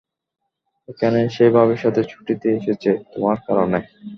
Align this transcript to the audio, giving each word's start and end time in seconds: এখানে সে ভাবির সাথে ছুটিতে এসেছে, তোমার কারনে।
এখানে 0.89 1.19
সে 1.35 1.45
ভাবির 1.55 1.79
সাথে 1.83 2.01
ছুটিতে 2.11 2.47
এসেছে, 2.57 2.91
তোমার 3.11 3.37
কারনে। 3.45 3.79